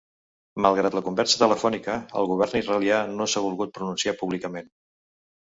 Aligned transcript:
Malgrat 0.65 0.95
la 0.97 1.03
conversa 1.07 1.37
telefònica, 1.41 1.97
el 2.23 2.31
govern 2.33 2.59
israelià 2.61 3.03
no 3.21 3.29
s’ha 3.35 3.45
volgut 3.45 3.75
pronunciar 3.79 4.17
públicament. 4.25 4.75